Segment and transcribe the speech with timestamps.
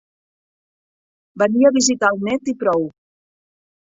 [1.41, 2.91] Venia a visitar el net, i prou.